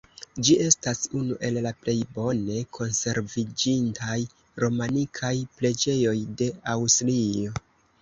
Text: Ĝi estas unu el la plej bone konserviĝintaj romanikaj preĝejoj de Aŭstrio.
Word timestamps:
Ĝi 0.45 0.53
estas 0.67 1.01
unu 1.19 1.37
el 1.49 1.59
la 1.65 1.73
plej 1.81 1.95
bone 2.15 2.57
konserviĝintaj 2.79 4.19
romanikaj 4.67 5.35
preĝejoj 5.61 6.19
de 6.43 6.53
Aŭstrio. 6.79 7.59